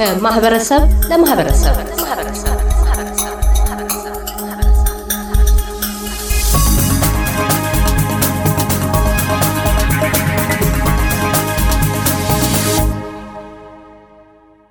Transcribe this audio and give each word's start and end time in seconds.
ከማህበረሰብ 0.00 0.82
ለማህበረሰብ። 1.10 1.74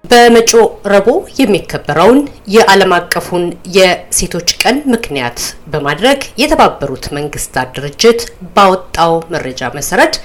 በመጪው 0.04 0.64
ረቡዕ 0.86 1.20
የሚከበረውን 1.40 2.20
የዓለም 2.48 2.94
አቀፉን 2.98 3.46
የሴቶች 3.76 4.50
ቀን 4.62 4.78
ምክንያት 4.94 5.40
በማድረግ 5.72 6.22
የተባበሩት 6.42 7.06
መንግስታት 7.18 7.70
ድርጅት 7.78 8.22
ባወጣው 8.56 9.14
መረጃ 9.36 9.72
መሰረት 9.78 10.16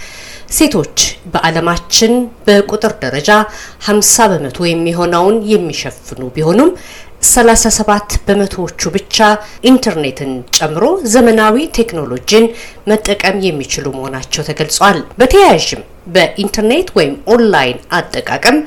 ሴቶች 0.54 0.96
በዓለማችን 1.32 2.12
በቁጥር 2.46 2.92
ደረጃ 3.04 3.30
50 3.86 4.26
በመቶ 4.32 4.66
የሚሆነውን 4.68 5.36
የሚሸፍኑ 5.52 6.22
ቢሆኑም 6.36 6.70
37 7.28 8.16
በመቶዎቹ 8.26 8.90
ብቻ 8.96 9.16
ኢንተርኔትን 9.70 10.32
ጨምሮ 10.56 10.84
ዘመናዊ 11.14 11.64
ቴክኖሎጂን 11.78 12.46
መጠቀም 12.90 13.36
የሚችሉ 13.46 13.86
መሆናቸው 13.96 14.46
ተገልጿል። 14.48 14.98
በተያያዥም 15.20 15.82
በኢንተርኔት 16.14 16.88
ወይም 16.98 17.14
ኦንላይን 17.34 17.78
አጠቃቀም 17.98 18.58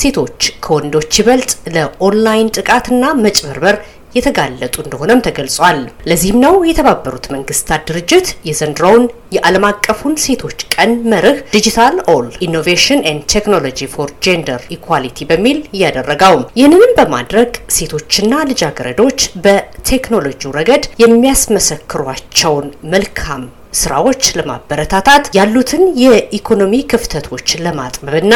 ሴቶች 0.00 0.38
ከወንዶች 0.64 1.12
ይበልጥ 1.20 1.50
ለኦንላይን 1.74 2.52
ጥቃትና 2.58 3.04
መጭበርበር 3.24 3.76
የተጋለጡ 4.14 4.74
እንደሆነም 4.82 5.22
ተገልጿል። 5.26 5.78
ለዚህም 6.08 6.38
ነው 6.44 6.54
የተባበሩት 6.68 7.26
መንግስታት 7.34 7.84
ድርጅት 7.88 8.28
የዘንድሮውን 8.48 9.04
የዓለም 9.32 9.64
አቀፉን 9.68 10.14
ሴቶች 10.24 10.58
ቀን 10.74 10.90
መርህ 11.12 11.38
digital 11.54 11.96
all 12.12 12.26
innovation 12.46 13.00
and 13.10 13.24
technology 13.34 13.88
for 13.94 14.10
gender 14.24 14.62
equality 14.76 15.26
በሚል 15.30 15.58
ያደረገው። 15.82 16.36
ይህንንም 16.58 16.94
በማድረግ 16.98 17.50
ሴቶችና 17.76 18.42
ልጃገረዶች 18.50 19.18
በቴክኖሎጂው 19.46 20.54
ረገድ 20.58 20.84
የሚያስመሰክሯቸውን 21.04 22.68
መልካም 22.92 23.42
ስራዎች 23.74 24.22
ለማበረታታት 24.38 25.24
ያሉትን 25.36 25.84
የኢኮኖሚ 26.02 26.74
ክፍተቶች 26.90 27.48
ለማጥበብና 27.64 28.34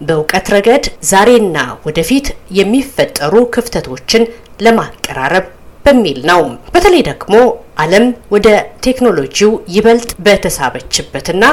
በእውቀት 0.00 0.46
ረገድ 0.54 0.84
ዛሬና 1.10 1.56
ወደፊት 1.86 2.26
የሚፈጠሩ 2.58 3.34
ክፍተቶችን 3.54 4.22
ለማቀራረብ 4.64 5.46
በሚል 5.84 6.18
ነው። 6.30 6.40
በተለይ 6.74 7.02
ደግሞ 7.06 7.34
ዓለም 7.82 8.04
ወደ 8.30 8.48
ቴክኖሎጂው 8.80 9.52
ይበልጥ 9.74 10.10
በተሳበችበትና 10.26 11.44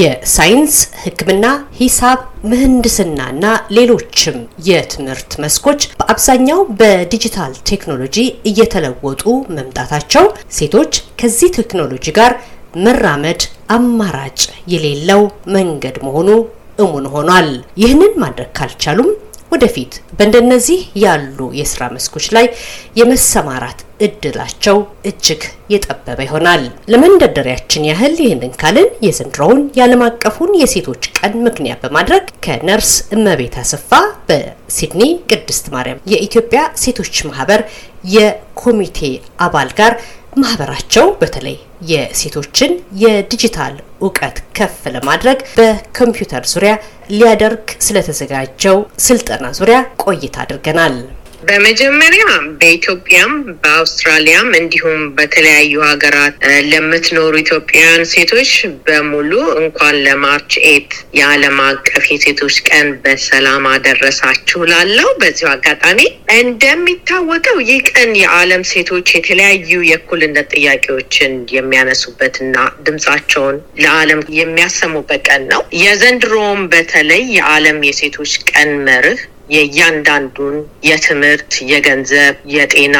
የሳይንስ፣ 0.00 0.74
ሕክምና፣ 1.02 1.44
ሂሳብ፣ 1.78 2.18
ምህንድስናና 2.50 3.44
ሌሎችም 3.76 4.38
የትምህርት 4.68 5.32
መስኮች 5.44 5.80
በአብዛኛው 6.00 6.60
በዲጂታል 6.80 7.54
ቴክኖሎጂ 7.70 8.18
እየተለወጡ 8.50 9.24
መምጣታቸው 9.56 10.26
ሴቶች 10.58 10.92
ከዚህ 11.22 11.50
ቴክኖሎጂ 11.58 12.06
ጋር 12.18 12.34
መራመድ 12.86 13.42
አማራጭ 13.76 14.40
የሌለው 14.72 15.22
መንገድ 15.54 15.96
መሆኑ 16.06 16.28
እሙን 16.78 17.06
ሆኗል። 17.14 17.48
ይህንን 17.80 18.12
ማድረግ 18.22 18.50
ካልቻሉም 18.58 19.10
ወደፊት 19.52 19.92
በእንደነዚህ 20.16 20.80
ያሉ 21.02 21.38
የስራ 21.58 21.82
መስኮች 21.92 22.26
ላይ 22.36 22.46
የመሰማራት 22.98 23.78
እድላቸው 24.00 24.76
እጅግ 25.10 25.42
የጠበበ 25.72 26.18
ይሆናል። 26.26 26.62
ለመንደርደሪያችን 26.92 27.86
ያህል 27.88 28.14
ይህንን 28.24 28.52
ካልን 28.60 28.88
የዘንድሮውን 29.06 29.60
የዓለም 29.78 30.02
አቀፉን 30.08 30.50
የሴቶች 30.62 31.04
ቀን 31.18 31.34
ምክንያት 31.46 31.80
በማድረግ 31.84 32.26
ከነርስ 32.46 32.92
እመቤት 33.16 33.56
አሰፋ 33.62 33.92
በሲድኒ 34.28 35.02
ቅድስት 35.30 35.68
ማርያም 35.76 36.02
የኢትዮጵያ 36.12 36.62
ሴቶች 36.82 37.16
ማህበር 37.30 37.62
የኮሚቴ 38.16 38.98
አባል 39.46 39.70
ጋር 39.78 39.94
ማህበራቸው 40.36 41.06
በተለይ 41.20 41.56
የሴቶችን 41.90 42.72
የዲጂታል 43.02 43.74
እውቀት 44.02 44.36
ከፍ 44.56 44.80
ለማድረግ 44.94 45.38
በኮምፒውተር 45.58 46.44
ዙሪያ 46.52 46.72
ሊያደርግ 47.12 47.64
ስለተዘጋጀው 47.86 48.76
ስልጠና 49.06 49.46
ዙሪያ 49.58 49.78
ቆይታ 50.04 50.36
አድርገናል። 50.44 50.96
በመጀመሪያ 51.46 52.24
በኢትዮጵያም 52.60 53.32
በአውስትራሊያም 53.62 54.48
እንዲሁም 54.58 55.00
በተለያዩ 55.16 55.74
ሀገራት 55.84 56.34
ለምትኖሩ 56.70 57.32
ኢትዮጵያውያን 57.40 58.02
ሴቶች 58.12 58.50
በሙሉ 58.86 59.32
እንኳን 59.60 59.96
ለማርች 60.06 60.54
ኤት 60.70 60.90
የዓለም 61.18 61.58
አቀፍ 61.66 62.06
የሴቶች 62.12 62.56
ቀን 62.68 62.88
በሰላም 63.04 63.66
አደረሳችሁ 63.72 64.60
ላለው 64.72 65.10
በዚሁ 65.20 65.48
አጋጣሚ 65.52 66.00
እንደሚታወቀው 66.38 67.60
ይህ 67.68 67.80
ቀን 67.92 68.10
የዓለም 68.22 68.64
ሴቶች 68.72 69.14
የተለያዩ 69.16 69.80
የእኩልነት 69.90 70.50
ጥያቄዎችን 70.56 71.32
የሚያነሱበትና 71.56 72.56
ድምጻቸውን 72.86 73.56
ለዓለም 73.82 74.20
የሚያሰሙበት 74.40 75.22
ቀን 75.28 75.44
ነው። 75.52 75.62
የዘንድሮውም 75.82 76.62
በተለይ 76.72 77.24
የዓለም 77.36 77.80
የሴቶች 77.88 78.34
ቀን 78.50 78.70
መርህ 78.86 79.22
የእያንዳንዱን 79.48 80.56
የትምህርት፣ 80.88 81.52
የገንዘብ፣ 81.70 82.34
የጤና 82.54 82.96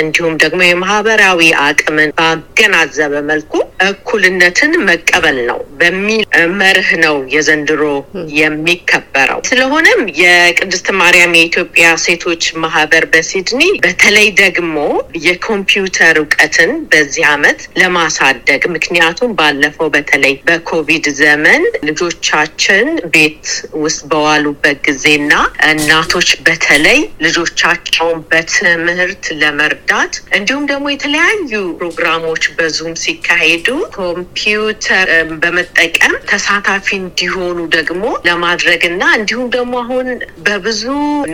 እንዲሁም 0.00 0.34
ደግሞ 0.42 0.60
የማህበራዊ 0.64 1.40
አቅምን 1.64 2.10
ባገናዘበ 2.18 3.14
መልኩ 3.30 3.52
እኩልነትን 3.86 4.72
መቀበል 4.88 5.38
ነው 5.48 5.58
በሚል 5.80 6.22
መርህ 6.60 6.90
ነው 7.04 7.16
የዘንድሮ 7.34 7.82
የሚከበረው። 8.40 9.40
ስለሆነም 9.50 10.00
የቅድስት 10.20 10.88
ማርያም 11.00 11.36
የኢትዮጵያ 11.38 11.86
ሴቶች 12.04 12.44
ማህበር 12.64 13.04
በሲድኒ 13.12 13.62
በተለይ 13.84 14.28
ደግሞ 14.40 14.76
የኮምፒውተር 15.26 16.16
እውቀትን 16.22 16.72
በዚህ 16.92 17.26
አመት 17.32 17.60
ለማሳደግ 17.80 18.62
ምክንያቱም 18.74 19.34
ባለፈው 19.40 19.88
በተለይ 19.94 20.34
በኮቪድ 20.48 21.06
ዘመን 21.20 21.62
ልጆቻችን 21.88 22.86
ቤት 23.14 23.46
ውስጥ 23.82 24.00
በዋሉበት 24.10 24.78
ጊዜና 24.86 25.32
እናቶች 25.90 26.28
በተለይ 26.46 26.98
ልጆቻቸውን 27.24 28.18
በትምህርት 28.30 29.24
ለመርዳት 29.40 30.12
እንዲሁም 30.36 30.64
ደግሞ 30.70 30.84
የተለያዩ 30.90 31.50
ፕሮግራሞች 31.80 32.44
በዙም 32.58 32.92
ሲካሄዱ 33.02 33.66
ኮምፒውተር 33.96 35.08
በመጠቀም 35.42 36.14
ተሳታፊ 36.30 36.88
እንዲሆኑ 37.00 37.58
ደግሞ 37.74 38.04
ለማድረግ 38.28 38.84
እና 38.90 39.02
እንዲሁም 39.18 39.48
ደግሞ 39.56 39.74
አሁን 39.82 40.10
በብዙ 40.46 40.84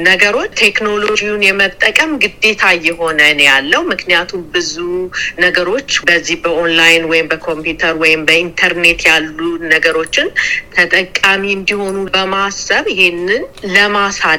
ነገሮች 0.09 0.55
ቴክኖሎጂውን 0.63 1.45
የመጠቀም 1.49 2.15
ግዴታ 2.25 2.73
እየሆነ 2.79 3.21
ያለው። 3.49 3.85
ምክንያቱም 3.93 4.47
ብዙ 4.57 4.75
ነገሮች 5.45 5.91
በዚህ 6.09 6.41
በኦንላይን 6.45 7.07
ወይም 7.13 7.31
በኮምፒውተር 7.33 7.95
ወይም 8.05 8.25
በኢንተርኔት 8.29 9.03
ያሉ 9.11 9.39
ነገሮችን 9.73 10.31
ተጠቃሚ 10.77 11.45
እንዲሆኑ 11.59 11.97
በማሰብ 12.15 12.85
ይሄንን 12.95 13.45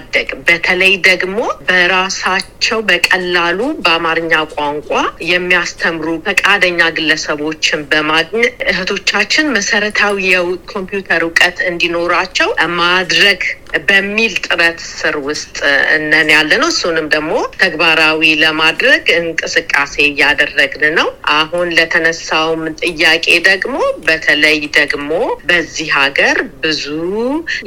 ለማሳደግ 0.10 0.30
በተለይ 0.48 0.94
ደግሞ 1.06 1.38
በራሳቸው 1.68 2.80
በቀላሉ 2.90 3.60
በአማርኛ 3.84 4.32
ቋንቋ 4.54 4.90
የሚያስተምሩ 5.30 6.08
ፈቃደኛ 6.28 6.80
ግለሰቦችን 6.98 7.82
በማግኘት 7.92 8.56
እህቶቻችን 8.72 9.52
መሰረታዊ 9.58 10.16
የኮምፒውተር 10.30 11.24
እውቀት 11.28 11.58
እንዲኖራቸው 11.72 12.50
ማድረግ 12.80 13.42
በሚል 13.88 14.34
ጥረት 14.46 14.80
ስር 14.92 15.16
ውስጥ 15.26 15.58
እነን 15.96 16.30
ያለ 16.34 16.52
ነው። 16.62 16.70
እሱንም 16.74 17.08
ደግሞ 17.14 17.32
ተግባራዊ 17.62 18.22
ለማድረግ 18.42 19.04
እንቅስቃሴ 19.18 19.94
እያደረግን 20.08 20.84
ነው። 20.98 21.08
አሁን 21.38 21.68
ለተነሳውም 21.78 22.62
ጥያቄ 22.84 23.26
ደግሞ 23.48 23.76
በተለይ 24.08 24.46
ደግሞ 24.78 25.12
በዚህ 25.50 25.90
ሀገር 25.98 26.38
ብዙ 26.64 26.86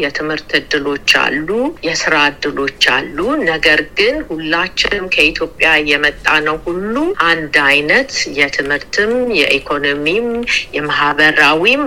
የትምህርት 0.03 0.51
እድሎች 0.61 1.11
አሉ፣ 1.23 1.49
የስራ 1.87 2.15
እድሎች 2.31 2.85
አሉ። 2.95 3.19
ነገር 3.51 3.81
ግን 3.99 4.17
ሁላችንም 4.31 5.07
ከኢትዮጵያ 5.15 5.69
የመጣ 5.91 6.27
ነው 6.47 6.57
ሁሉ 6.67 6.95
አንድ 7.31 7.55
አይነት 7.69 8.11
የትምህርትም 8.39 9.13
የኢኮኖሚም 9.41 10.29
የማህበራዊም 10.77 11.83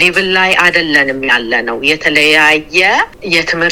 ሌቭል 0.00 0.28
ላይ 0.36 0.50
አይደለንም 0.62 1.20
ያለ 1.30 1.52
ነው። 1.68 1.78
የተለያየ 1.90 2.80
የትምህርት 3.34 3.67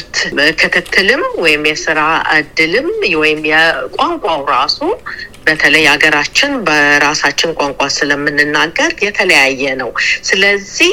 ክትትልም 0.60 1.22
ወይም 1.43 1.64
የስራ 1.70 2.00
እድልም 2.37 2.88
ወይም 3.20 3.40
የቋንቋው 3.50 4.40
ራሱ 4.54 4.81
በተለይ 5.46 5.84
ሀገራችን 5.90 6.52
በራሳችን 6.66 7.50
ቋንቋ 7.58 7.82
ስለምንናገር 7.96 8.90
የተለያየ 9.04 9.75
ነው። 9.81 9.90
ስለዚህ 10.28 10.90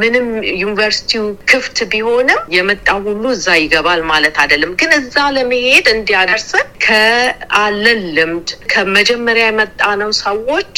ምንም 0.00 0.26
ዩኒቨርሲቲው 0.62 1.22
ክፍት 1.50 1.78
ቢሆንም 1.92 2.40
የመጣው 2.56 2.98
ሁሉ 3.08 3.24
እዛ 3.36 3.56
ይገባል 3.60 4.02
ማለት 4.10 4.38
አይደለም። 4.44 4.72
ግን 4.80 4.92
እዛ 4.98 5.26
ለመሄድ 5.36 5.88
እንዲያደርሰን 5.94 6.66
ከአለን 6.86 8.02
ልምድ 8.16 8.50
ከመጀመሪያ 8.72 9.46
የመጣ 9.50 9.80
ነው 10.02 10.10
ሰዎች 10.24 10.74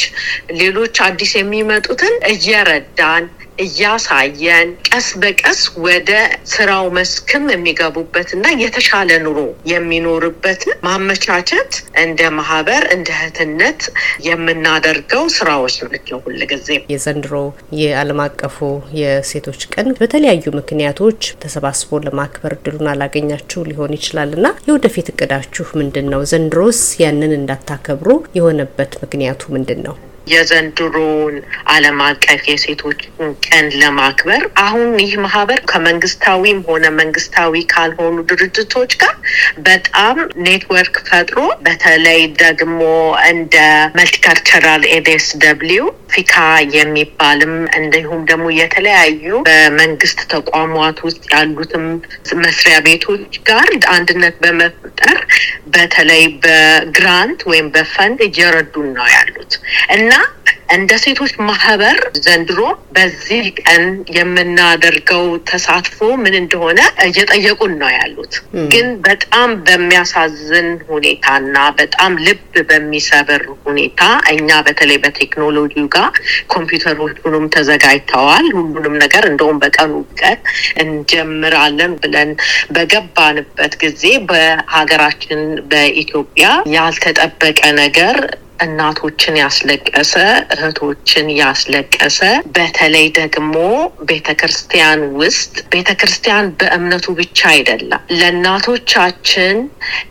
ሌሎች 0.61 0.97
አዲስ 1.07 1.33
የሚመጡትን 1.39 2.15
እየረዳን 2.33 3.27
እያሳየን 3.59 4.69
ቀስ 4.89 5.09
በቀስ 5.21 5.61
ወደ 5.85 6.11
ስራው 6.53 6.87
መስክም 6.97 7.45
የሚገቡበትና 7.53 8.45
የተሻለ 8.63 9.11
ኑሮ 9.25 9.39
የሚኖርበትን 9.71 10.79
ማመቻቸት 10.87 11.73
እንደ 12.03 12.31
ማህበር 12.39 12.83
እንደ 12.97 13.09
እህትነት 13.19 13.81
የምናደርገው 14.29 15.25
ስራዎች 15.37 15.77
ናቸው። 15.87 16.19
ሁልጊዜ 16.27 16.69
የዘንድሮ 16.93 17.35
የዓለም 17.81 18.21
አቀፉ 18.27 18.59
የሴቶች 19.01 19.63
ቀን 19.75 19.89
በተለያዩ 20.01 20.45
ምክንያቶች 20.59 21.31
ተሰባስቦ 21.43 22.01
ለማክበር 22.07 22.55
እድሉን 22.57 22.91
አላገኛችሁ 22.93 23.63
ሊሆን 23.71 23.97
ይችላል 23.99 24.33
እና 24.39 24.47
የወደፊት 24.69 25.09
እቅዳችሁ 25.13 25.67
ምንድን 25.81 26.09
ነው? 26.13 26.23
ዘንድሮስ 26.33 26.83
ያንን 27.03 27.33
እንዳታከብሩ 27.39 28.11
የሆነበት 28.39 28.93
ምክንያቱ 29.03 29.43
ምንድን 29.57 29.83
ነው? 29.87 29.97
የዘንድሮውን 30.27 31.37
ዓለም 31.73 31.99
አቀፍ 32.07 32.43
የሴቶች 32.51 33.01
ቀን 33.47 33.67
ለማክበር 33.81 34.43
አሁን 34.63 34.91
ይህ 35.03 35.13
ማህበር 35.25 35.61
ከመንግስታዊም 35.71 36.61
ሆነ 36.69 36.87
መንግስታዊ 36.99 37.63
ካልሆኑ 37.73 38.17
ድርጅቶች 38.31 38.93
ጋር 39.03 39.15
በጣም 39.67 40.17
ኔትወርክ 40.47 40.97
ፈጥሮ 41.09 41.39
በተለይ 41.67 42.21
ደግሞ 42.43 42.81
እንደ 43.31 43.57
Multicultural 43.99 44.85
NSW 44.97 45.29
FECCA 45.45 46.35
የሚባልም 46.75 47.55
እንዲሁም 47.79 48.21
ደግሞ 48.29 48.47
የተለያዩ 48.59 49.25
በመንግስት 49.49 50.21
ተቋማት 50.35 50.99
ውስጥ 51.07 51.23
ያሉትም 51.33 51.87
መስሪያ 52.43 52.77
ቤቶች 52.87 53.35
ጋር 53.49 53.69
አንድነት 53.97 54.37
በመፍጠር 54.43 55.19
በተለይ 55.75 56.25
በግራንት 56.45 57.41
ወይም 57.51 57.67
በፈንድ 57.75 58.21
እየረዱን 58.29 58.89
ነው 58.99 59.09
ያሉት 59.15 59.53
እና 59.97 60.13
እንደ 60.75 60.93
ሴቶች 61.03 61.33
ማህበር 61.49 61.97
ዘንድሮ 62.25 62.61
በዚህ 62.97 63.45
ቀን 63.61 63.83
የምናደርገው 64.17 65.27
ተሳትፎ 65.51 65.99
ምን 66.23 66.35
እንደሆነ 66.41 66.79
እየጠየቁን 67.05 67.73
ነው 67.83 67.91
ያሉት። 67.95 68.35
ግን 68.73 68.87
በጣም 69.07 69.51
በሚያሳዝን 69.67 70.69
ሁኔታና 70.89 71.57
በጣም 71.79 72.15
ልብ 72.27 72.41
በሚሰብር 72.71 73.45
ሁኔታ 73.67 74.03
እኛ 74.33 74.59
በተለይ 74.69 74.99
በቴክኖሎጂው 75.05 75.87
ጋር 75.97 76.11
ኮምፒውተሮቹንም 76.55 77.47
ተዘጋጅተዋል። 77.57 78.49
ሁሉንም 78.59 78.97
ነገር 79.05 79.27
እንደውም 79.31 79.61
በቀኑ 79.63 79.93
ቀን 80.21 80.39
እንጀምራለን 80.85 81.95
ብለን 82.03 82.33
በገባንበት 82.77 83.77
ጊዜ 83.83 84.03
በሀገራችን 84.31 85.41
በኢትዮጵያ 85.71 86.49
ያልተጠበቀ 86.77 87.61
ነገር 87.81 88.19
እናቶችን 88.61 89.35
ያስለቀሰ 89.41 90.13
እህቶችን 90.55 91.27
ያስለቀሰ 91.39 92.19
በተለይ 92.57 93.07
ደግሞ 93.19 93.55
ቤተ 94.09 94.29
ክርስቲያን 94.41 95.01
ውስጥ 95.21 95.55
ቤተ 95.73 95.91
ክርስቲያን 96.01 96.47
በእምነቱ 96.61 97.07
ብቻ 97.21 97.41
አይደለም 97.53 98.03
ለእናቶቻችን 98.21 99.57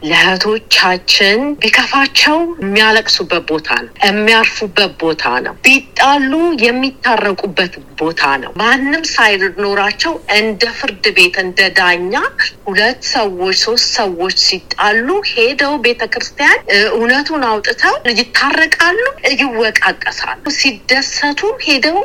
ለእህቶቻችን 0.10 1.40
ቢከፋቸው 1.62 2.38
የሚያለቅሱበት 2.64 3.44
ቦታ 3.52 3.70
ነው፣ 3.82 3.92
የሚያርፉበት 4.08 4.92
ቦታ 5.02 5.24
ነው፣ 5.46 5.56
ቢጣሉ 5.66 6.32
የሚታረቁበት 6.66 7.74
ቦታ 8.02 8.22
ነው። 8.44 8.52
ማንም 8.62 9.04
ሳይኖራቸው 9.14 10.14
እንደ 10.38 10.64
ፍርድ 10.80 11.06
ቤት 11.18 11.36
እንደ 11.44 11.70
ዳኛ 11.78 12.14
ሁለት 12.68 13.02
ሰዎች 13.14 13.34
ሶስት 13.66 13.88
ሰዎች 13.98 14.36
ሲጣሉ 14.46 15.08
ሄደው 15.32 15.74
ቤተ 15.86 16.04
ክርስቲያን 16.14 16.60
እውነቱን 16.96 17.44
አውጥተው 17.50 17.96
ይታረቃሉ፣ 18.36 19.00
ይወቃቀሳሉ። 19.34 20.42
ሲደሰቱ 20.58 21.40
ሄደው 21.66 22.00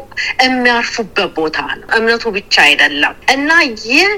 የሚያርፉበት 0.44 1.30
ቦታ 1.38 1.58
ነው። 1.78 1.88
እምነቱ 1.96 2.24
ብቻ 2.36 2.54
አይደለም 2.66 3.14
እና 3.34 3.50
ይህ 3.86 4.10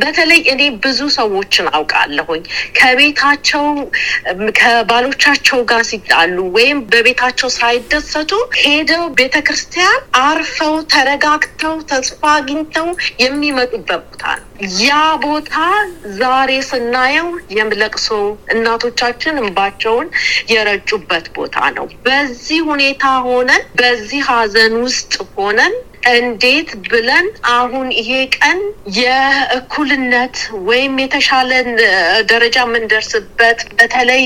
በተለይ 0.00 0.40
እኔ 0.52 0.62
ብዙ 0.82 1.00
ሰዎችን 1.16 1.66
አውቃለሁኝ 1.76 2.42
ከቤታቸው 2.78 3.64
ከባሎቻቸው 4.58 5.60
ጋር 5.70 5.82
ሲጣሉ 5.90 6.36
ወይም 6.56 6.78
በቤታቸው 6.90 7.48
ሳይደሰቱ 7.56 8.30
ሄደው 8.62 9.04
ቤተ 9.18 9.36
ክርስቲያን 9.48 9.98
አርፈው 10.22 10.74
ተረጋግተው 10.92 11.74
ተስፋ 11.90 12.22
አግኝተው 12.34 12.88
የሚመጡበት 13.22 14.02
ቦታ 14.08 14.24
ነው። 14.38 14.46
ያ 14.82 14.92
ቦታ 15.24 15.54
ዛሬ 16.20 16.52
ስናየው 16.68 17.28
የምለቅሶ 17.58 18.08
እናቶቻችን 18.54 19.40
እንባቸውን 19.42 20.08
የረጩበት 20.52 21.26
ቦታ 21.36 21.58
ነው። 21.76 21.86
በዚህ 22.06 22.60
ሁኔታ 22.70 23.04
ሆነን 23.28 23.62
በዚህ 23.80 24.22
ሀዘን 24.30 24.74
ውስጥ 24.84 25.12
ሆነን 25.36 25.74
እንዴት 26.12 26.70
ብለን 26.88 27.26
አሁን 27.52 27.86
ይሄ 27.96 28.10
ቀን 28.36 28.58
የእኩልነት 28.98 30.36
ወይም 30.68 30.94
የተሻለ 31.02 31.50
ደረጃ 32.30 32.56
የምንደርስበት 32.64 33.60
በተለይ 33.74 34.22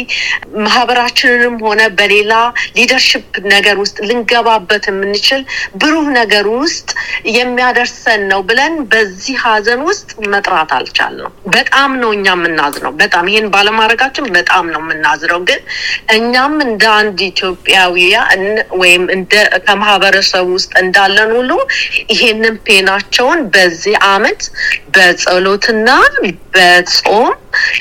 ማህበራችንንም 0.64 1.56
ሆነ 1.64 1.80
በሌላ 1.98 2.32
ሊደርሽፕ 2.76 3.24
ነገር 3.54 3.76
ውስጥ 3.82 3.96
ልንገባበት 4.08 4.86
የምንችል 4.90 5.42
ብሩህ 5.82 6.08
ነገር 6.18 6.46
ውስጥ 6.56 6.88
የሚያደርሰን 7.36 8.22
ነው 8.32 8.42
ብለን 8.48 8.76
በዚህ 8.92 9.36
ሀዘን 9.44 9.82
ውስጥ 9.88 10.10
መጥራት 10.34 10.72
አልቻልነው። 10.78 11.32
በጣም 11.56 11.90
ነው 12.02 12.12
እኛ 12.16 12.26
የምናዝነው። 12.34 12.94
በጣም 13.02 13.24
ይሄን 13.32 13.48
ባለማድረጋችን 13.54 14.30
በጣም 14.36 14.64
ነው 14.74 14.80
የምናዝነው። 14.84 15.40
ግን 15.48 15.60
እኛም 16.16 16.56
እንደ 16.66 16.84
አንድ 16.98 17.18
ኢትዮጵያዊያ 17.28 18.16
ወይም 18.80 19.04
ከማህበረሰብ 19.66 20.46
ውስጥ 20.54 20.72
እንዳለን 20.82 21.30
ሁሉ 21.36 21.50
ይሄንን 22.12 22.56
ፔናቸውን 22.66 23.40
በዚህ 23.54 23.96
አመት 24.08 24.42
በጸሎትና 24.96 25.88
በጾም 26.54 27.30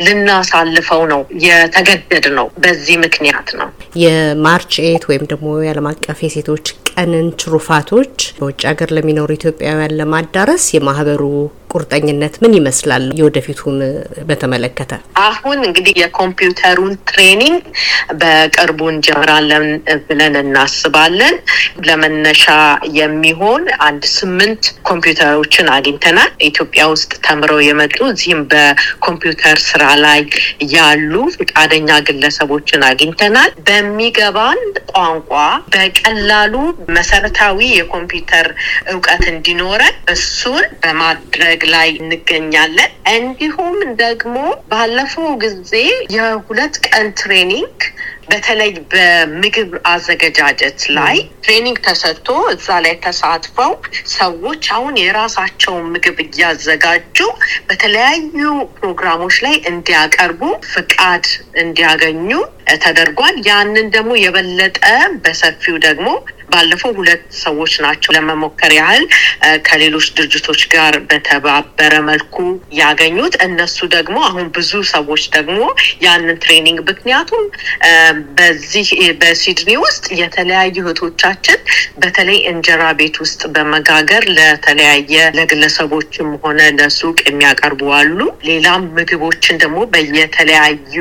ልናሳልፈው 0.05 1.01
ነው 1.11 1.21
የተገደድነው። 1.45 2.47
በዚህ 2.63 2.95
ምክንያት 3.03 3.49
ነው 3.59 3.69
የ 4.01 4.22
March 4.22 4.73
eight 4.85 5.05
ወይም 5.09 5.25
ደግሞ 5.31 5.49
የዓለም 5.61 5.89
አቀፍ 5.91 6.19
የሴቶች 6.23 6.65
ቀንን 6.93 7.27
ትሩፋቶች 7.41 8.15
በውጭ 8.37 8.61
ሀገር 8.69 8.89
ለሚኖሩ 8.95 9.29
ኢትዮጵያውያን 9.37 9.97
ለማዳረስ 9.99 10.65
የማህበሩ 10.75 11.23
ቁርጠኝነት 11.73 12.33
ምን 12.43 12.53
ይመስላል? 12.57 13.03
የወደፊቱን 13.19 13.77
በተመለከተ 14.29 14.91
አሁን 15.25 15.59
እንግዲህ 15.67 15.93
የኮምፒውተሩን 16.01 16.93
training 17.09 17.61
በቅርቡ 18.21 18.79
እንጀምራለን 18.93 19.65
ብለን 20.07 20.35
እናስባለን። 20.41 21.35
ለመነሻ 21.87 22.45
የሚሆን 22.97 23.63
አንድ 23.87 24.03
ስምንት 24.15 24.63
ኮምፒውተሮችን 24.89 25.67
አግኝተናል። 25.75 26.31
ኢትዮጵያ 26.49 26.83
ውስጥ 26.93 27.11
ተምረው 27.25 27.61
የመጡ 27.65 27.97
እዚህም 28.11 28.41
በኮምፒውተር 28.51 29.57
ስራ 29.69 29.83
ላይ 30.03 30.21
ያሉ 30.73 31.13
ፈቃደኛ 31.37 31.89
ግለሰቦችን 32.09 32.85
አግኝተናል። 32.89 33.51
በሚገባን 33.67 34.61
ቋንቋ 34.93 35.31
በቀላሉ 35.73 36.53
መሰረታዊ 36.95 37.59
የኮምፒውተር 37.77 38.47
እውቀት 38.93 39.23
እንዲኖረን 39.33 39.95
እሱን 40.13 40.63
በማድረግ 40.83 41.60
ላይ 41.71 41.89
እንገኛለን። 42.01 42.91
እንዲሁም 43.13 43.75
ደግሞ 44.01 44.35
ባለፈው 44.71 45.29
ጊዜ 45.43 45.73
የሁለት 46.15 46.75
ቀን 46.87 47.07
training 47.19 47.77
በተለይ 48.27 48.71
በምግብ 48.91 49.71
አዘገጃጀት 49.91 50.81
ላይ 50.97 51.15
training 51.43 51.77
ተሰጥቶ 51.87 52.27
እዛ 52.53 52.77
ላይ 52.85 52.93
ተሳትፈው 53.05 53.71
ሰዎች 54.13 54.63
አሁን 54.75 54.95
የራሳቸውን 55.01 55.89
ምግብ 55.93 56.19
እያዘጋጁ 56.25 57.17
በተለያዩ 57.69 58.43
ፕሮግራሞች 58.77 59.37
ላይ 59.45 59.55
እንዲያቀርቡ 59.71 60.41
ፍቃድ 60.73 61.25
እንዲያገኙ 61.63 62.29
ተደርጓል። 62.83 63.35
ያንን 63.47 63.87
ደግሞ 63.95 64.11
የበለጠ 64.19 64.79
በሰፊው 65.23 65.77
ደግሞ 65.87 66.07
ባለፈው 66.51 66.91
ሁለት 66.97 67.23
ሰዎች 67.41 67.73
ናቸው 67.85 68.11
ለመሞከር 68.15 68.73
ያህል 68.77 69.03
ከሌሎች 69.67 70.07
ድርጅቶች 70.17 70.61
ጋር 70.73 70.93
በተባበረ 71.09 71.93
መልኩ 72.09 72.35
ያገኙት። 72.79 73.35
እነሱ 73.47 73.77
ደግሞ 73.95 74.17
አሁን 74.27 74.45
ብዙ 74.55 74.71
ሰዎች 74.93 75.23
ደግሞ 75.35 75.59
ያንን 76.05 76.39
training 76.43 76.79
ምክንያቱም 76.91 77.43
በዚህ 78.37 78.87
በሲድኒ 79.21 79.71
ውስጥ 79.83 80.05
የተለያዩ 80.21 80.77
እህቶቻችን 80.83 81.59
በተለይ 82.01 82.39
እንጀራ 82.51 82.83
ቤት 82.99 83.15
ውስጥ 83.23 83.41
በመጋገር 83.55 84.23
ለተለያየ 84.37 85.07
ለግለሰቦችም 85.37 86.29
ሆነ 86.43 86.59
ለሱቅ 86.79 87.17
የሚያቀርቡ 87.27 87.81
አሉ። 87.97 88.19
ሌላም 88.49 88.83
ምግቦችን 88.97 89.61
ደግሞ 89.63 89.79
በየተለያዩ 89.93 90.95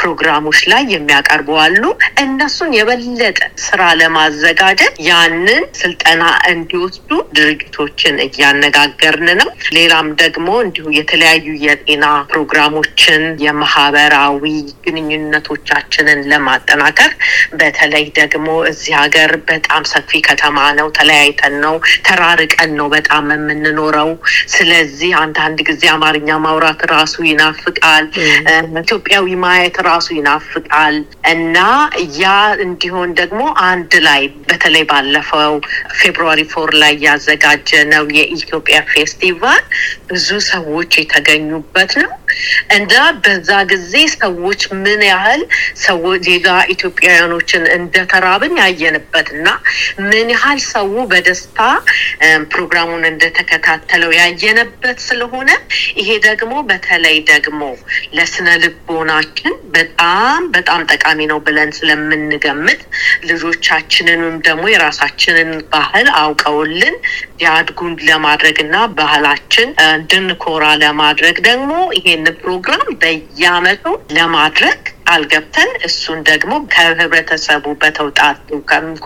ፕሮግራሞች 0.00 0.60
ላይ 0.70 0.82
የሚያቀርቡ 0.94 1.50
አሉ። 1.64 1.82
እነሱን 2.24 2.70
የበለጠ 2.78 3.38
ስራ 3.64 3.82
ለማዘጋጀት 4.00 4.89
ያንን 5.06 5.48
ስልጠና 5.80 6.22
እንዲወስዱ 6.50 7.08
ድርጅቶችን 7.36 8.16
እያነጋገርን 8.24 9.28
ነው። 9.40 9.48
ሌላም 9.76 10.08
ደግሞ 10.22 10.48
እንዲሁ 10.64 10.86
የተለያዩ 10.96 11.46
የጤና 11.64 12.04
ፕሮግራሞችን 12.30 13.22
የማህበራዊ 13.44 14.44
ግንኙነቶቻችንን 14.86 16.20
ለማጠናከር 16.30 17.12
በተለይ 17.60 18.06
ደግሞ 18.18 18.48
እዚህ 18.70 18.94
ሀገር 19.00 19.32
በጣም 19.50 19.82
ሰፊ 19.92 20.20
ከተማ 20.28 20.58
ነው። 20.78 20.88
ተለያይተን 20.98 21.54
ነው 21.64 21.74
ተራርቀን 22.06 22.70
ነው 22.78 22.88
በጣም 22.94 23.26
የምንኖረው። 23.32 24.10
ስለዚህ 24.54 25.10
አንዳንድ 25.22 25.58
ጊዜ 25.68 25.82
አማርኛ 25.94 26.38
ማውራት 26.44 26.82
ራሱ 26.92 27.14
ይናፍቃል። 27.30 28.06
ኢትዮጵያዊ 28.82 29.28
ማየት 29.42 29.76
ራሱ 29.86 30.08
ይናፍቃል 30.16 30.96
እና 31.32 31.56
ያ 32.20 32.26
እንዲሆን 32.64 33.10
ደግሞ 33.20 33.40
አንድ 33.66 33.92
ላይ 34.06 34.22
በተለይ 34.50 34.79
ባለፈው 34.90 35.54
February 35.98 36.40
four 36.52 36.70
ላይ 36.82 36.94
ያዘጋጀነው 37.04 38.04
የኢትዮጵያ 38.18 38.78
ፌስቲቫል። 38.92 39.62
ብዙ 40.10 40.28
ሰዎች 40.50 40.92
የተገኙበት 41.00 41.92
ነው 42.02 42.10
እና 42.76 42.92
በዛ 43.22 43.50
ጊዜ 43.72 43.94
ሰዎች 44.16 44.60
ምን 44.80 45.02
ያህል 45.08 45.42
ሰዎች 45.84 46.20
ዜጋ 46.28 46.48
ኢትዮጵያውያኖችን 46.74 47.62
እንደተራብን 47.76 48.54
ያየንበት 48.62 49.28
እና 49.36 49.48
ምን 50.08 50.28
ያህል 50.34 50.60
ሰው 50.68 50.90
በደስታ 51.12 51.58
ፕሮግራሙን 52.52 53.04
እንደተከታተለው 53.10 54.12
ያየነበት 54.18 54.98
ስለሆነ 55.06 55.50
ይሄ 56.00 56.08
ደግሞ 56.26 56.54
በተለይ 56.70 57.18
ደግሞ 57.30 57.62
ለስነ 58.16 58.48
ልቦናችን 58.62 59.54
በጣም 59.74 60.40
በጣም 60.54 60.80
ጠቃሚ 60.92 61.20
ነው 61.30 61.38
ብለን 61.46 61.70
ስለምንገምት 61.78 62.80
ልጆቻችንንም 63.30 64.34
ደግሞ 64.46 64.64
የራሳችንን 64.70 65.50
ባህል 65.72 66.08
አውቀውልን 66.20 66.96
ያድጉን 67.44 67.94
ለማድረግ 68.08 68.56
እና 68.64 68.76
ባህላችን 68.98 69.68
እንድንኮራ 69.88 70.64
ለማድረግ 70.82 71.36
ደግሞ 71.48 71.70
ይሄን 71.98 72.19
ፕሮግራም 72.40 72.88
በየአመቱ 73.02 73.84
ለማድረግ 74.12 74.80
ቃል 75.10 75.22
ገብተን 75.30 75.70
እሱን 75.86 76.18
ደግሞ 76.26 76.52
ከህብረተሰቡ 76.72 77.64
በተውጣጡ 77.80 78.36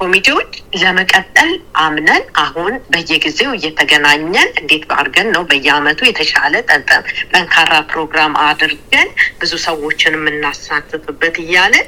ኮሚቴዎች 0.00 0.50
ለመቀጠል 0.80 1.50
አምነን 1.84 2.24
አሁን 2.42 2.72
በየጊዜው 2.92 3.50
እየተገናኘን 3.56 4.48
እንዴት 4.60 4.84
አድርገን 4.96 5.28
ነው 5.34 5.42
በየአመቱ 5.50 6.00
የተሻለ 6.06 6.54
ጠንካራ 7.32 7.72
ፕሮግራም 7.92 8.34
አድርገን 8.46 9.08
ብዙ 9.40 9.52
ሰዎችን 9.66 10.16
የምናሳትፍበት 10.18 11.38
እያለን 11.44 11.86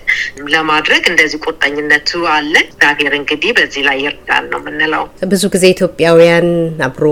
ለማድረግ 0.53 1.03
እንደዚህ 1.13 1.43
ቁርጠኝነቱ 1.47 2.11
አለን። 2.35 2.67
እግዚአብሔር 2.69 3.15
እንግዲህ 3.19 3.53
በዚህ 3.59 3.85
ላይ 3.89 3.99
ይርዳል 4.05 4.47
ነው 4.53 4.61
የምንለው። 4.63 5.05
ብዙ 5.31 5.45
ጊዜ 5.55 5.65
ኢትዮጵያውያን 5.75 6.49
አብሮ 6.87 7.07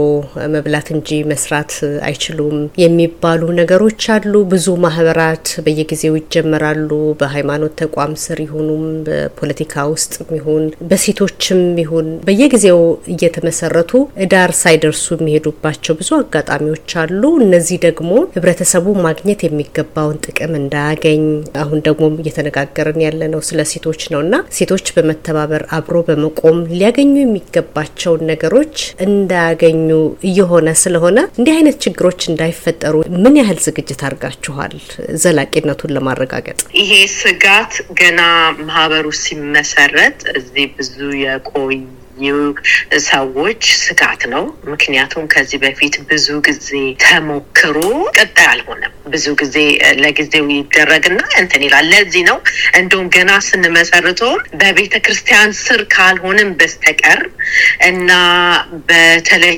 መብላት 0.55 0.91
እንጂ 0.97 1.21
መስራት 1.33 1.73
አይችሉም 2.09 2.57
የሚባሉ 2.85 3.43
ነገሮች 3.61 4.03
አሉ። 4.15 4.35
ብዙ 4.53 4.69
ማህበራት 4.85 5.33
በየጊዜው 5.65 6.19
ይጀመራሉ። 6.21 6.91
በሃይማኖት 7.21 7.75
ተቋም 7.81 8.13
ስር 8.25 8.39
ይሁኑም 8.45 8.85
በፖለቲካ 9.07 9.85
ውስጥ 9.93 10.13
ይሁን 10.37 10.65
በሴቶችም 10.91 11.63
ይሁን 11.83 12.09
በየጊዜው 12.27 12.81
እየተመሰረቱ 13.15 13.93
ዳር 14.33 14.53
ሳይደርሱ 14.61 15.07
የሚሄዱባቸው 15.17 15.97
ብዙ 16.01 16.11
አጋጣሚዎች 16.19 16.73
አሉ። 17.03 17.23
እነዚህ 17.45 17.79
ደግሞ 17.85 18.11
ህብረተሰቡ 18.37 18.87
ማግኘት 19.07 19.41
የሚገባውን 19.45 20.21
ጥቅም 20.27 20.55
እንዳያገኝ 20.61 21.25
አሁን 21.63 21.81
ደግሞ 21.87 22.03
እየተነጋገርን 22.23 23.01
ያለ 23.05 23.23
ነው 23.35 23.43
ስለ 23.49 23.61
ሴቶች 23.73 24.03
ነው 24.15 24.21
እና 24.25 24.35
ሴቶች 24.57 24.87
በመተባበር 24.97 25.43
አብሮ 25.77 25.97
በመቆም 26.09 26.59
ሊያገኙ 26.73 27.15
የሚገባቸውን 27.21 28.25
ነገሮች 28.31 28.77
እንዳያገኙ 29.07 29.89
እየሆነ 30.29 30.53
ስለሆነ 30.83 31.11
እንዲህ 31.39 31.55
አይነት 31.57 31.77
ችግሮች 31.85 32.21
እንዳይፈጠሩ 32.31 32.95
ምን 33.25 33.37
ያህል 33.41 33.59
ዝግጅት 33.67 34.01
አድርጋችኋል 34.07 34.75
ዘላቂነቱን 35.25 35.95
ለማረጋገጥ? 35.97 36.59
ይሄ 36.85 36.93
ስጋት 37.15 37.73
ገና 37.99 38.21
ማህበሩ 38.63 39.07
ሲመሰረት 39.21 40.19
እዚህ 40.39 40.65
ብዙ 40.77 40.95
የቆዩ 41.21 41.83
ሰዎች 43.07 43.63
ስጋት 43.81 44.23
ነው። 44.33 44.43
ምክንያቱም 44.73 45.25
ከዚህ 45.33 45.59
በፊት 45.63 45.95
ብዙ 46.11 46.27
ጊዜ 46.49 46.69
ተሞክሮ 47.05 47.77
ቀጣይ 48.17 48.49
አልሆነም። 48.51 48.93
ብዙ 49.15 49.27
ጊዜ 49.41 49.57
ለጊዜው 50.03 50.47
ይደረግና 50.55 51.21
እንትን 51.41 51.65
ይላል። 51.67 51.89
ለዚህ 51.93 52.25
ነው 52.29 52.39
እንደውም 52.81 53.09
ገና 53.17 53.31
ስንመሰርተው 53.49 54.33
በቤተ 54.61 54.95
ክርስቲያን 55.07 55.57
ስር 55.61 55.83
ካልሆንም 55.95 56.51
በስተቀር 56.61 57.23
እና 57.89 58.11
በተለይ 58.89 59.57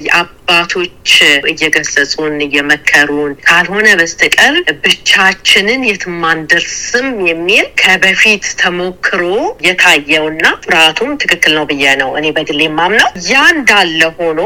አባቶች 0.49 1.12
እየገሰጹን 1.50 2.35
እየመከሩን 2.45 3.33
ካልሆነ 3.45 3.87
በስተቀር 4.00 4.55
ብቻችንን 4.85 5.81
የትም 5.88 6.21
አንደርስም 6.29 7.09
የሚል 7.29 7.67
ከበፊት 7.81 8.45
ተሞክሮ 8.61 9.23
የታየውና 9.67 10.45
ፍርሃቱም 10.65 11.11
ትክክል 11.23 11.53
ነው 11.59 11.65
ብዬ 11.71 11.95
ነው 12.03 12.11
እኔ 12.21 12.29
በግሌ 12.37 12.61
የማምነው። 12.67 13.09
ያ 13.31 13.43
እንዳለ 13.55 14.00
ሆኖ 14.19 14.41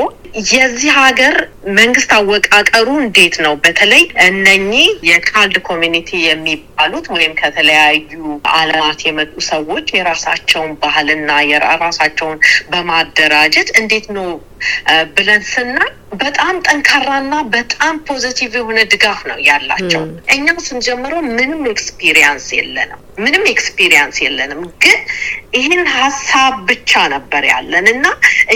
የዚህ 0.50 0.92
ሀገር 0.98 1.34
መንግስት 1.78 2.10
አወቃቀሩ 2.16 2.88
እንዴት 3.00 3.36
ነው? 3.44 3.54
በተለይ 3.64 4.02
እነኚህ 4.26 4.88
የ 5.08 5.24
CALD 5.24 5.56
community 5.68 6.10
የሚባሉት 6.22 7.06
ወይም 7.14 7.32
ከተለያዩ 7.40 8.12
ዓለማት 8.54 9.00
የመጡ 9.06 9.32
ሰዎች 9.48 9.86
የራሳቸውን 9.96 10.72
ባህልና 10.82 11.30
የራሳቸውን 11.50 12.38
በማደራጀት 12.72 13.70
እንዴት 13.80 14.06
ነው 14.16 14.28
ብለን 15.16 15.42
ስናይ 15.50 15.90
በጣም 16.20 16.54
ጠንካራና 16.66 17.34
በጣም 17.54 17.94
positive 18.08 18.52
የሆነ 18.58 18.78
ድጋፍ 18.92 19.20
ነው 19.30 19.38
ያላቸው። 19.46 20.02
እኛ 20.34 20.46
ስንጀምረው 20.66 21.22
ምንም 21.30 21.62
experience 21.72 22.46
የለንም፣ 22.56 23.00
ምንም 23.20 23.44
experience 23.52 24.16
የለንም። 24.24 24.62
ግን 24.82 24.98
ይህን 25.56 25.82
ሀሳብ 25.94 26.54
ብቻ 26.68 26.92
ነበር 27.12 27.42
ያለን 27.50 27.86
እና 27.92 28.06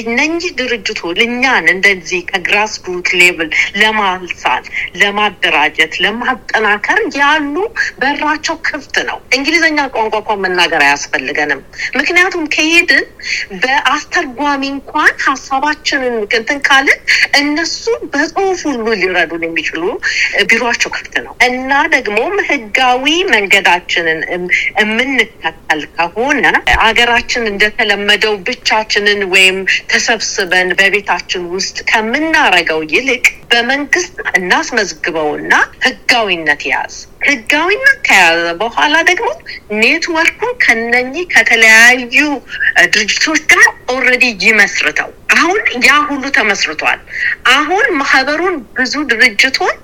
እነኚህ 0.00 0.50
ድርጅቶች 0.58 1.18
እኛን 1.24 1.64
እንደዚህ 1.72 2.20
ከ 2.30 2.43
grass 2.43 2.74
root 2.86 3.08
level 3.20 3.48
ለማንሳት፣ 3.80 4.64
ለማደራጀት፣ 5.00 5.94
ለማጠናከር 6.04 7.00
ያሉ 7.18 7.54
በራቸው 8.00 8.56
ክፍት 8.68 8.96
ነው። 9.08 9.18
እንግሊዝኛ 9.36 9.78
ቋንቋ 9.96 10.12
መናገር 10.44 10.82
አያስፈልገንም። 10.86 11.60
ምክንያቱም 11.98 12.44
ከሄድን 12.54 13.04
በአስተርጓሚ 13.64 14.62
እንኳን 14.74 15.12
ሀሳባችንን 15.26 16.14
እንትን 16.34 16.60
ካልን 16.68 17.00
እነሱ 17.40 17.82
በጽሁፍ 18.12 18.60
ሁሉ 18.68 18.86
ሊረዱን 19.00 19.44
የሚችሉ 19.46 19.82
ቢሮቸው 20.50 20.90
ክፍት 20.94 21.14
ነው 21.24 21.34
እና 21.48 21.72
ደግሞም 21.94 22.36
ህጋዊ 22.48 23.04
መንገዳችንን 23.34 24.20
የምንከተል 24.78 25.82
ከሆነ 25.96 26.44
ሀገራችን 26.80 27.44
እንደተለመደው 27.50 28.34
ብቻችንን 28.46 29.22
ወይም 29.34 29.58
ተሰብስበን 29.92 30.70
በቤታችን 30.78 31.44
ውስጥ 31.54 31.76
ከምናረገው 31.90 32.80
ይልቅ 32.94 33.24
በመንግስት 33.54 34.14
እናስመዝግበውና 34.38 35.52
ህጋዊነት 35.84 36.62
ያዝ 36.70 36.94
ህጋዊነት 37.26 37.98
ከያዘ 38.06 38.46
በኋላ 38.62 38.94
ደግሞ 39.10 39.28
ኔትወርኩን 39.80 40.52
ከነኚህ 40.64 41.24
ከተለያዩ 41.34 42.16
ድርጅቶች 42.94 43.42
ጋር 43.52 43.62
already 43.94 44.24
ይመስርተው። 44.46 45.10
አሁን 45.36 45.58
ያ 45.86 45.92
ሁሉ 46.08 46.24
ተመስርቷል። 46.36 47.00
አሁን 47.54 47.86
ማህበሩን 48.00 48.56
ብዙ 48.76 48.94
ድርጅቶች 49.12 49.80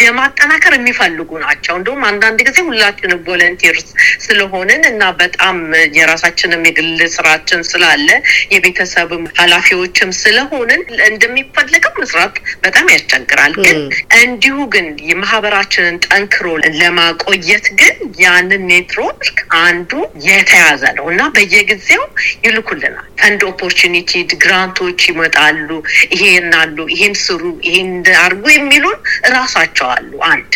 የማጠናከር 0.00 0.74
የሚፈልጉ 0.76 1.30
ናቸው። 1.44 1.74
እንዲሁም 1.78 2.02
አንዳንድ 2.08 2.40
ጊዜ 2.48 2.58
ሁላችንም 2.68 3.22
volunteers 3.26 3.86
ስለሆንን 4.24 4.82
እና 4.90 5.02
በጣም 5.20 5.56
የራሳችንም 5.98 6.64
የግል 6.68 6.90
ስራችን 7.16 7.62
ስላለ 7.70 8.08
የቤተሰብም 8.54 9.24
ኃላፊዎችም 9.40 10.12
ስለሆንን 10.20 10.82
እንደሚፈለገው 11.10 11.94
መስራት 12.00 12.34
በጣም 12.64 12.88
ያስቸግራል። 13.02 13.52
ግን 13.58 13.78
እንዲሁ 14.20 14.56
ግን 14.74 14.86
የማህበራችንን 15.10 15.96
ጠንክሮ 16.06 16.46
ለማቆየት 16.78 17.66
ግን 17.80 17.94
ያንን 18.22 18.62
ኔትወርክ 18.70 19.36
አንዱ 19.60 19.90
የተያዘ 20.26 20.82
ነው 20.98 21.06
እና 21.12 21.22
በየጊዜው 21.36 22.04
ይልኩልናል 22.44 23.06
fund 23.20 23.42
opportunity 23.50 24.12
grant 24.42 24.74
ኦች 24.74 25.00
ይመጣሉ። 25.10 25.68
ይሄን 26.14 26.50
አሉ፣ 26.60 26.78
ይሄን 26.94 27.14
ስሩ፣ 27.24 27.42
ይሄን 27.68 27.92
አርጉ 28.22 28.44
የሚሉን 28.54 28.98
እራሳቸው 29.28 29.88
አሉ። 29.96 30.12
አንድ 30.30 30.52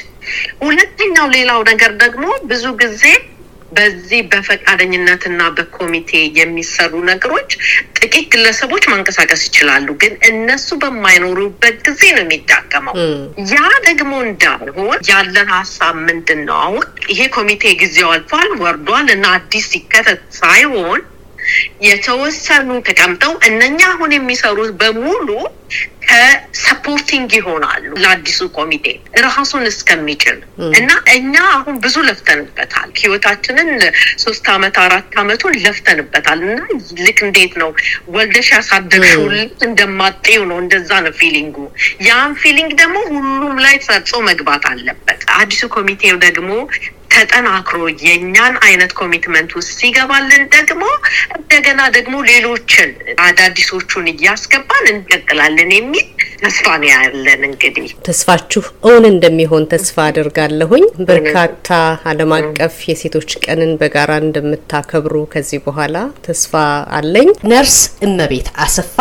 ሁለተኛው 0.62 1.26
ሌላው 1.34 1.60
ነገር 1.70 1.92
ደግሞ 2.02 2.22
ብዙ 2.50 2.64
ጊዜ 2.82 3.02
በዚህ 3.74 4.20
በፈቃደኝነትና 4.32 5.40
በኮሚቴ 5.56 6.10
የሚሰሩ 6.38 6.92
ነገሮች 7.08 7.50
ጥቂት 7.98 8.26
ግለሰቦች 8.34 8.84
ማንቀሳቀስ 8.92 9.42
ይችላሉ፣ 9.46 9.88
ግን 10.02 10.14
እነሱ 10.30 10.68
በማይኖሩበት 10.82 11.76
ጊዜ 11.86 12.02
ነው 12.16 12.22
የሚዳከመው። 12.24 12.94
ያ 13.52 13.56
ደግሞ 13.88 14.12
እንዳይሆን 14.26 14.98
ያለን 15.10 15.48
ሀሳብ 15.54 15.96
ምንድን 16.08 16.40
ነው? 16.48 16.58
አሁን 16.66 16.84
ይሄ 17.12 17.20
ኮሚቴ 17.36 17.64
ጊዜው 17.82 18.10
አልፏል 18.14 18.50
ወርዷል 18.62 19.08
እና 19.14 19.26
አዲስ 19.38 19.66
ሲከተት 19.72 20.22
ሳይሆን 20.40 21.02
የተወሰኑ 21.84 22.68
ተቀምጠው 22.86 23.32
እነኛ 23.48 23.80
አሁን 23.90 24.12
የሚሰሩት 24.14 24.70
በሙሉ 24.80 25.28
supporting 26.14 27.30
ይሆናሉ 27.36 27.84
ለአዲሱ 28.02 28.40
ኮሚቴ 28.56 28.86
ራሱን 29.26 29.64
እስከሚችል 29.70 30.36
እና 30.78 30.90
እኛ 31.14 31.34
አሁን 31.54 31.74
ብዙ 31.84 31.96
ለፍተንበታል። 32.08 32.90
ህይወታችንን 33.00 33.70
ሶስት 34.24 34.46
አመት 34.54 34.76
አራት 34.84 35.16
አመቱን 35.22 35.54
ለፍተንበታል 35.64 36.40
እና 36.46 36.58
ልክ 37.04 37.20
እንዴት 37.26 37.54
ነው 37.62 37.70
ወልደሽ 38.16 38.48
ያሳደግሽው 38.54 39.24
እንደማጤው 39.68 40.44
ነው። 40.50 40.58
እንደዛ 40.64 41.00
ነው 41.06 41.14
feeling 41.20 41.45
ኡ። 41.45 41.56
ያን 42.08 42.34
feeling 42.42 42.72
ደግሞ 42.82 42.96
ሁሉም 43.14 43.56
ላይ 43.64 43.76
ሰርጾ 43.88 44.20
መግባት 44.30 44.66
አለበት። 44.72 45.22
አዲሱ 45.38 45.62
ኮሚቴው 45.76 46.18
ደግሞ 46.26 46.50
ተጠናክሮ 47.14 47.80
የእኛን 48.04 48.54
አይነት 48.66 48.92
commitment 49.00 49.50
ውስጥ 49.58 49.70
ሲገባልን 49.78 50.44
ደግሞ 50.54 50.82
እንደገና 51.38 51.80
ደግሞ 51.96 52.14
ሌሎችን 52.30 52.90
አዳዲሶቹን 53.26 54.06
እያስገባን 54.12 54.86
እንቀጥላለን 54.92 55.72
የሚል 55.76 56.06
ተስፋ 56.40 56.66
ነው 56.80 56.88
ያለን። 56.90 57.42
እንግዲህ 57.48 57.90
ተስፋችሁ 58.06 58.62
እውን 58.86 59.04
እንደሚሆን 59.10 59.68
ተስፋ 59.72 59.96
አድርጋለሁኝ። 60.08 60.86
በርካታ 61.08 61.68
ዓለም 62.10 62.32
አቀፍ 62.38 62.76
የሴቶች 62.88 63.30
ቀንን 63.44 63.72
በጋራ 63.80 64.12
እንደምታከብሩ 64.24 65.24
ከዚህ 65.34 65.60
በኋላ 65.66 65.96
ተስፋ 66.26 66.52
አለኝ። 66.98 67.30
ነርስ 67.52 67.78
እመቤት 68.06 68.48
አሰፋ 68.64 68.96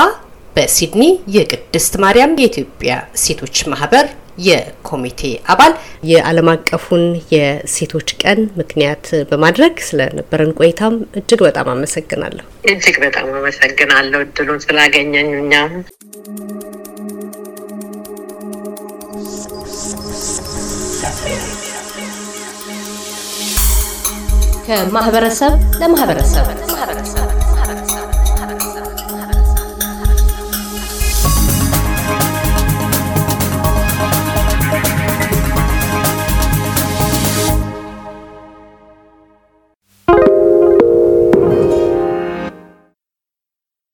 በሲድኒ 0.55 1.03
የቅድስት 1.35 1.93
ማርያም 2.03 2.35
የኢትዮጵያ 2.41 2.91
ሴቶች 3.21 3.57
ማህበር 3.71 4.05
የኮሚቴ 4.43 5.21
አባል 5.47 5.73
የዓለም 6.09 6.49
አቀፉን 6.53 7.03
የሴቶች 7.33 8.09
ቀን 8.23 8.39
ምክንያት 8.59 9.05
በማድረግ 9.29 9.75
ስለነበረን 9.89 10.55
ቆይታም 10.59 10.95
እጅግ 11.19 11.41
በጣም 11.47 11.69
አመሰግናለሁ። 11.73 12.45
እጅግ 12.71 12.97
በጣም 13.05 13.29
አመሰግናለሁ 13.35 14.21
እድሉን 14.25 14.63
ስላገኘኝ። 14.65 15.29
እኛም 15.41 15.73
ከማህበረሰብ 24.67 25.53
ለማህበረሰብ 25.81 26.45